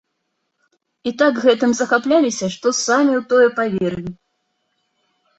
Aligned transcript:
І 1.09 1.11
так 1.21 1.33
гэтым 1.43 1.75
захапляліся, 1.79 2.45
што 2.55 2.67
самі 2.85 3.13
ў 3.17 3.21
тое 3.33 3.47
паверылі. 3.59 4.13